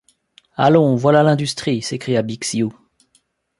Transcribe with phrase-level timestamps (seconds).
[0.55, 1.83] Allons, voilà l’Industrie!
[1.83, 2.73] s’écria Bixiou.